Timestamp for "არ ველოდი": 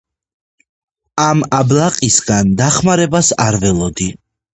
3.47-4.09